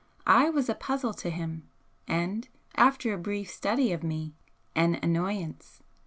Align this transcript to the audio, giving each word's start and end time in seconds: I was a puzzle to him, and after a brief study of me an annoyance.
I 0.25 0.49
was 0.49 0.67
a 0.67 0.73
puzzle 0.73 1.13
to 1.13 1.29
him, 1.29 1.69
and 2.07 2.47
after 2.73 3.13
a 3.13 3.19
brief 3.19 3.51
study 3.51 3.91
of 3.93 4.01
me 4.01 4.33
an 4.73 4.97
annoyance. 5.03 5.83